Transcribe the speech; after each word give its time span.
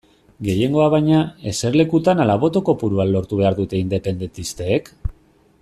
Gehiengoa 0.45 0.87
baina, 0.93 1.19
eserlekutan 1.51 2.25
ala 2.25 2.39
boto 2.45 2.65
kopuruan 2.71 3.13
lortu 3.17 3.43
behar 3.43 3.61
dute 3.63 3.85
independentistek? 3.85 4.95